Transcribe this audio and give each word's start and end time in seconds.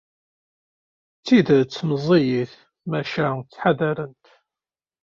D 1.17 1.21
tidet 1.25 1.73
meẓẓiyit, 1.89 2.53
maca 2.89 3.25
ttḥadarent. 3.43 4.25